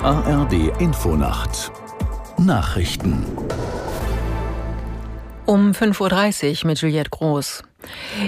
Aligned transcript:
ARD 0.00 0.80
Infonacht 0.80 1.70
Nachrichten 2.38 3.26
um 5.46 5.72
5.30 5.72 6.62
Uhr 6.62 6.68
mit 6.68 6.80
Juliette 6.80 7.10
Groß. 7.10 7.62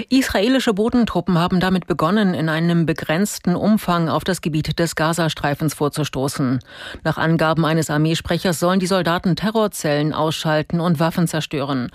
Israelische 0.09 0.73
Bodentruppen 0.73 1.37
haben 1.37 1.59
damit 1.59 1.87
begonnen, 1.87 2.33
in 2.33 2.49
einem 2.49 2.85
begrenzten 2.85 3.55
Umfang 3.55 4.09
auf 4.09 4.23
das 4.23 4.41
Gebiet 4.41 4.79
des 4.79 4.95
Gazastreifens 4.95 5.73
vorzustoßen. 5.73 6.59
Nach 7.03 7.17
Angaben 7.17 7.65
eines 7.65 7.89
Armeesprechers 7.89 8.59
sollen 8.59 8.79
die 8.79 8.87
Soldaten 8.87 9.35
Terrorzellen 9.35 10.13
ausschalten 10.13 10.79
und 10.79 10.99
Waffen 10.99 11.27
zerstören. 11.27 11.89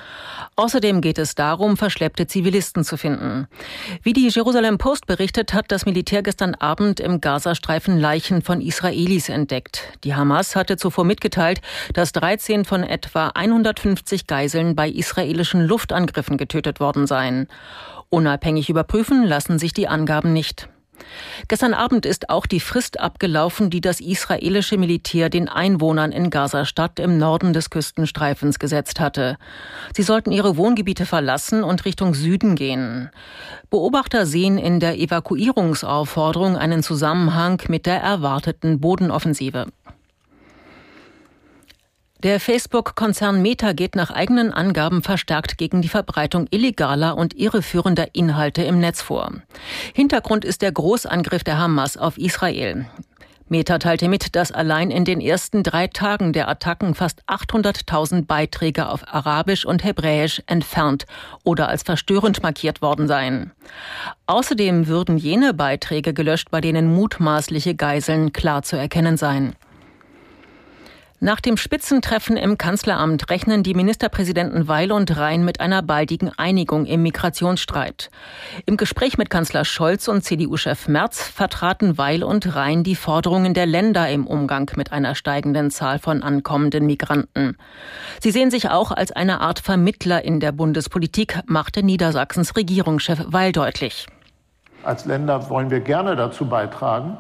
Außerdem 0.57 1.01
geht 1.01 1.19
es 1.19 1.35
darum, 1.35 1.77
verschleppte 1.77 2.27
Zivilisten 2.27 2.85
zu 2.85 2.97
finden. 2.97 3.47
Wie 4.03 4.13
die 4.13 4.29
Jerusalem 4.29 4.79
Post 4.79 5.07
berichtet, 5.07 5.55
hat 5.55 5.71
das 5.73 5.87
Militär 5.87 6.23
gestern 6.23 6.55
Abend 6.55 7.01
im 7.01 7.21
Gazastreifen 7.21 7.99
Leichen 7.99 8.43
von 8.43 8.61
Israelis 8.61 9.29
entdeckt. 9.29 9.83
Die 10.05 10.15
Hamas 10.15 10.57
hatte 10.57 10.77
zuvor 10.77 11.05
mitgeteilt, 11.05 11.61
dass 11.95 12.13
13 12.13 12.65
von 12.65 12.83
etwa 12.83 13.29
150 13.29 14.27
Geiseln 14.27 14.75
bei 14.75 14.89
israelischen 14.89 15.67
Luftangriffen 15.67 16.37
getötet 16.37 16.81
worden 16.81 17.07
seien. 17.07 17.49
Unabhängig 18.11 18.69
überprüfen 18.69 19.25
lassen 19.25 19.59
sich 19.59 19.73
die 19.73 19.89
Angaben 19.89 20.33
nicht. 20.33 20.69
Gestern 21.49 21.75
Abend 21.75 22.07
ist 22.07 22.31
auch 22.31 22.47
die 22.47 22.61
Frist 22.61 23.01
abgelaufen, 23.01 23.71
die 23.71 23.81
das 23.81 24.01
israelische 24.01 24.79
Militär 24.79 25.31
den 25.31 25.49
Einwohnern 25.49 26.13
in 26.13 26.31
Gaza-Stadt 26.31 26.99
im 26.99 27.19
Norden 27.19 27.53
des 27.53 27.71
Küstenstreifens 27.71 28.59
gesetzt 28.59 29.01
hatte. 29.01 29.37
Sie 29.95 30.03
sollten 30.03 30.33
ihre 30.33 30.57
Wohngebiete 30.57 31.07
verlassen 31.07 31.65
und 31.65 31.85
Richtung 31.85 32.15
Süden 32.15 32.55
gehen. 32.55 33.11
Beobachter 33.71 34.27
sehen 34.27 34.59
in 34.59 34.81
der 34.81 34.99
Evakuierungsaufforderung 34.99 36.57
einen 36.57 36.83
Zusammenhang 36.83 37.63
mit 37.69 37.87
der 37.87 38.01
erwarteten 38.01 38.81
Bodenoffensive. 38.81 39.67
Der 42.23 42.39
Facebook-Konzern 42.39 43.43
Meta 43.43 43.73
geht 43.73 43.97
nach 43.97 44.13
eigenen 44.13 44.53
Angaben 44.53 45.03
verstärkt 45.03 45.59
gegen 45.59 45.83
die 45.83 45.89
Verbreitung 45.89 46.47
illegaler 46.51 47.17
und 47.17 47.35
irreführender 47.37 48.15
Inhalte 48.15 48.63
im 48.63 48.79
Netz 48.79 49.03
vor. 49.03 49.33
Hintergrund 49.93 50.45
ist 50.45 50.63
der 50.63 50.71
Großangriff 50.71 51.43
der 51.43 51.59
Hamas 51.59 51.97
auf 51.97 52.19
Israel. 52.19 52.87
Meta 53.49 53.79
teilte 53.79 54.09
mit, 54.09 54.37
dass 54.37 54.53
allein 54.53 54.93
in 54.93 55.05
den 55.05 55.21
ersten 55.21 55.65
drei 55.65 55.89
Tagen 55.89 56.33
der 56.33 56.49
Attacken 56.49 56.95
fast 56.95 57.25
800.000 57.29 58.27
Beiträge 58.27 58.89
auf 58.89 59.03
Arabisch 59.13 59.65
und 59.65 59.83
Hebräisch 59.83 60.43
entfernt 60.47 61.07
oder 61.43 61.69
als 61.69 61.83
verstörend 61.83 62.41
markiert 62.45 62.83
worden 62.83 63.09
seien. 63.09 63.51
Außerdem 64.27 64.87
würden 64.87 65.19
jene 65.19 65.55
Beiträge 65.55 66.15
gelöscht, 66.15 66.53
bei 66.53 66.61
denen 66.61 66.95
mutmaßliche 66.95 67.75
Geiseln 67.75 68.33
klar 68.33 68.63
zu 68.63 68.77
erkennen 68.77 69.17
seien. 69.17 69.57
Nach 71.25 71.41
dem 71.41 71.57
Spitzentreffen 71.57 72.37
im 72.37 72.59
Kanzleramt 72.59 73.31
rechnen 73.31 73.63
die 73.63 73.75
Ministerpräsidenten 73.75 74.67
Weil 74.67 74.91
und 74.91 75.17
Rhein 75.17 75.45
mit 75.45 75.61
einer 75.61 75.81
baldigen 75.81 76.37
Einigung 76.37 76.85
im 76.85 77.05
Migrationsstreit. 77.05 78.11
Im 78.67 78.77
Gespräch 78.77 79.19
mit 79.19 79.31
Kanzler 79.31 79.65
Scholz 79.65 80.09
und 80.09 80.25
CDU-Chef 80.25 80.89
Merz 80.89 81.23
vertraten 81.29 81.97
Weil 81.97 82.25
und 82.25 82.57
Rhein 82.57 82.83
die 82.83 82.97
Forderungen 82.97 83.55
der 83.55 83.67
Länder 83.67 84.09
im 84.09 84.27
Umgang 84.27 84.69
mit 84.75 84.91
einer 84.91 85.15
steigenden 85.15 85.71
Zahl 85.71 86.01
von 86.01 86.25
ankommenden 86.25 86.87
Migranten. 86.87 87.57
Sie 88.21 88.33
sehen 88.33 88.51
sich 88.51 88.71
auch 88.71 88.91
als 88.91 89.13
eine 89.13 89.41
Art 89.41 89.61
Vermittler 89.61 90.25
in 90.25 90.41
der 90.41 90.51
Bundespolitik, 90.51 91.39
machte 91.47 91.85
Niedersachsens 91.85 92.57
Regierungschef 92.57 93.27
Weil 93.29 93.53
deutlich. 93.53 94.09
Als 94.83 95.05
Länder 95.05 95.49
wollen 95.49 95.71
wir 95.71 95.79
gerne 95.79 96.17
dazu 96.17 96.47
beitragen, 96.47 97.17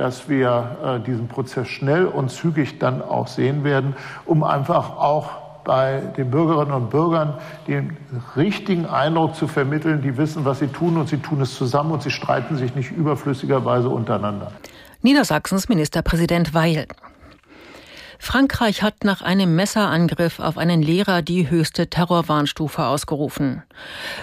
dass 0.00 0.30
wir 0.30 0.78
äh, 0.82 1.06
diesen 1.06 1.28
Prozess 1.28 1.68
schnell 1.68 2.06
und 2.06 2.30
zügig 2.30 2.78
dann 2.78 3.02
auch 3.02 3.26
sehen 3.26 3.64
werden, 3.64 3.94
um 4.24 4.42
einfach 4.42 4.96
auch 4.96 5.28
bei 5.62 6.00
den 6.16 6.30
Bürgerinnen 6.30 6.72
und 6.72 6.88
Bürgern 6.88 7.34
den 7.68 7.98
richtigen 8.34 8.86
Eindruck 8.86 9.34
zu 9.34 9.46
vermitteln, 9.46 10.00
die 10.00 10.16
wissen, 10.16 10.46
was 10.46 10.60
sie 10.60 10.68
tun 10.68 10.96
und 10.96 11.10
sie 11.10 11.18
tun 11.18 11.42
es 11.42 11.54
zusammen 11.54 11.92
und 11.92 12.02
sie 12.02 12.10
streiten 12.10 12.56
sich 12.56 12.74
nicht 12.74 12.90
überflüssigerweise 12.92 13.90
untereinander. 13.90 14.52
Niedersachsens 15.02 15.68
Ministerpräsident 15.68 16.54
Weil. 16.54 16.86
Frankreich 18.22 18.82
hat 18.82 19.02
nach 19.02 19.22
einem 19.22 19.56
Messerangriff 19.56 20.40
auf 20.40 20.58
einen 20.58 20.82
Lehrer 20.82 21.22
die 21.22 21.48
höchste 21.48 21.88
Terrorwarnstufe 21.88 22.84
ausgerufen. 22.84 23.62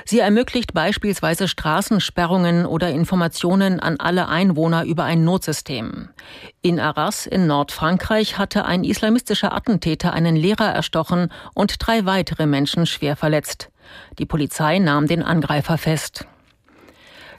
Sie 0.06 0.20
ermöglicht 0.20 0.76
beispielsweise 0.76 1.48
Straßensperrungen 1.48 2.68
oder 2.68 2.92
Informationen 2.92 3.80
an 3.80 4.00
alle 4.00 4.28
Einwohner 4.28 4.86
über 4.86 5.04
ein 5.04 5.24
Notsystem. 5.24 6.10
In 6.62 6.80
Arras 6.80 7.26
in 7.26 7.48
Nordfrankreich 7.48 8.38
hatte 8.38 8.66
ein 8.66 8.84
islamistischer 8.84 9.52
Attentäter 9.52 10.14
einen 10.14 10.36
Lehrer 10.36 10.72
erstochen 10.72 11.30
und 11.56 11.76
drei 11.80 12.06
weitere 12.06 12.46
Menschen 12.46 12.86
schwer 12.86 13.16
verletzt. 13.16 13.70
Die 14.20 14.28
Polizei 14.28 14.78
nahm 14.78 15.08
den 15.08 15.24
Angreifer 15.24 15.80
fest. 15.80 16.28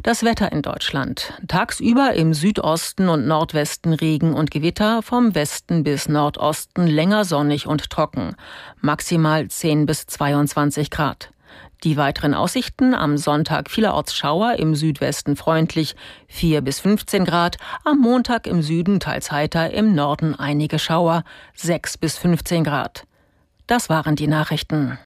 Das 0.04 0.22
Wetter 0.22 0.52
in 0.52 0.62
Deutschland. 0.62 1.34
Tagsüber 1.48 2.14
im 2.14 2.32
Südosten 2.32 3.08
und 3.08 3.26
Nordwesten 3.26 3.92
Regen 3.92 4.32
und 4.32 4.50
Gewitter, 4.52 5.02
vom 5.02 5.34
Westen 5.34 5.82
bis 5.82 6.08
Nordosten 6.08 6.86
länger 6.86 7.24
sonnig 7.24 7.66
und 7.66 7.90
trocken. 7.90 8.36
Maximal 8.80 9.48
10 9.48 9.86
bis 9.86 10.06
22 10.06 10.90
Grad. 10.90 11.32
Die 11.84 11.96
weiteren 11.96 12.34
Aussichten 12.34 12.94
am 12.94 13.16
Sonntag 13.16 13.70
vielerorts 13.70 14.14
Schauer, 14.14 14.54
im 14.54 14.76
Südwesten 14.76 15.36
freundlich 15.36 15.96
4 16.28 16.60
bis 16.60 16.78
15 16.78 17.24
Grad, 17.24 17.56
am 17.84 17.98
Montag 17.98 18.46
im 18.46 18.62
Süden 18.62 19.00
teils 19.00 19.32
heiter, 19.32 19.70
im 19.72 19.94
Norden 19.94 20.34
einige 20.34 20.78
Schauer 20.78 21.24
6 21.54 21.98
bis 21.98 22.16
15 22.18 22.62
Grad. 22.62 23.04
Das 23.66 23.88
waren 23.88 24.14
die 24.14 24.28
Nachrichten. 24.28 24.98